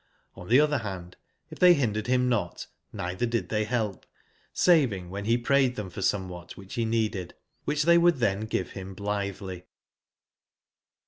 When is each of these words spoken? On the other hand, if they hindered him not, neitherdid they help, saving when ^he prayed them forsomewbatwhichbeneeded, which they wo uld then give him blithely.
On 0.35 0.47
the 0.47 0.59
other 0.59 0.79
hand, 0.79 1.15
if 1.51 1.59
they 1.59 1.75
hindered 1.75 2.07
him 2.07 2.27
not, 2.27 2.65
neitherdid 2.91 3.49
they 3.49 3.65
help, 3.65 4.07
saving 4.51 5.11
when 5.11 5.25
^he 5.25 5.43
prayed 5.43 5.75
them 5.75 5.91
forsomewbatwhichbeneeded, 5.91 7.33
which 7.65 7.83
they 7.83 7.99
wo 7.99 8.07
uld 8.07 8.15
then 8.17 8.47
give 8.47 8.71
him 8.71 8.95
blithely. 8.95 9.65